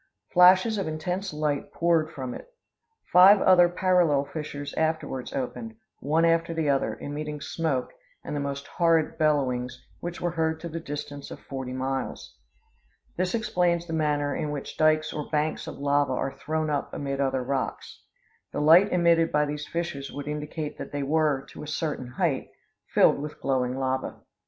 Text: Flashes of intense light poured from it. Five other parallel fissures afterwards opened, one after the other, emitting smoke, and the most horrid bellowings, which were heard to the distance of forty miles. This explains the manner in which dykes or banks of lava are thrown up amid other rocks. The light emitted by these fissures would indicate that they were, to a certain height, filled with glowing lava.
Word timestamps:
Flashes 0.33 0.79
of 0.79 0.87
intense 0.87 1.31
light 1.31 1.71
poured 1.71 2.09
from 2.11 2.33
it. 2.33 2.51
Five 3.13 3.39
other 3.39 3.69
parallel 3.69 4.25
fissures 4.25 4.73
afterwards 4.73 5.31
opened, 5.31 5.75
one 5.99 6.25
after 6.25 6.55
the 6.55 6.67
other, 6.71 6.97
emitting 6.99 7.39
smoke, 7.39 7.91
and 8.23 8.35
the 8.35 8.39
most 8.39 8.65
horrid 8.65 9.19
bellowings, 9.19 9.85
which 9.99 10.19
were 10.19 10.31
heard 10.31 10.59
to 10.61 10.69
the 10.69 10.79
distance 10.79 11.29
of 11.29 11.39
forty 11.39 11.71
miles. 11.71 12.35
This 13.15 13.35
explains 13.35 13.85
the 13.85 13.93
manner 13.93 14.35
in 14.35 14.49
which 14.49 14.75
dykes 14.75 15.13
or 15.13 15.29
banks 15.29 15.67
of 15.67 15.77
lava 15.77 16.13
are 16.13 16.33
thrown 16.35 16.71
up 16.71 16.91
amid 16.95 17.21
other 17.21 17.43
rocks. 17.43 18.01
The 18.51 18.59
light 18.59 18.91
emitted 18.91 19.31
by 19.31 19.45
these 19.45 19.67
fissures 19.67 20.11
would 20.11 20.27
indicate 20.27 20.79
that 20.79 20.91
they 20.91 21.03
were, 21.03 21.45
to 21.51 21.61
a 21.61 21.67
certain 21.67 22.07
height, 22.07 22.49
filled 22.87 23.19
with 23.19 23.39
glowing 23.39 23.77
lava. 23.77 24.21